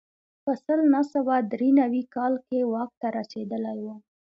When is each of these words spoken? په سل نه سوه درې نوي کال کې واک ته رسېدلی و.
په 0.43 0.51
سل 0.65 0.79
نه 0.93 1.01
سوه 1.13 1.35
درې 1.53 1.69
نوي 1.81 2.03
کال 2.15 2.33
کې 2.47 2.59
واک 2.71 2.91
ته 3.01 3.07
رسېدلی 3.17 3.77
و. 3.83 3.85